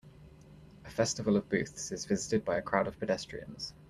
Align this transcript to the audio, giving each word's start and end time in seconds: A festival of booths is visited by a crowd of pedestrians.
A 0.83 0.89
festival 0.89 1.37
of 1.37 1.47
booths 1.47 1.91
is 1.91 2.05
visited 2.05 2.43
by 2.43 2.57
a 2.57 2.61
crowd 2.63 2.87
of 2.87 2.97
pedestrians. 2.99 3.75